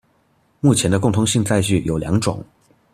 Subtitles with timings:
[0.61, 2.43] 目前的共通性載具有兩種